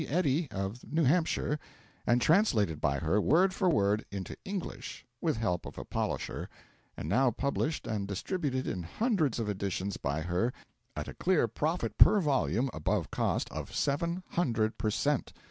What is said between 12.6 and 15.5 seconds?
above cost, of 700 per cent.!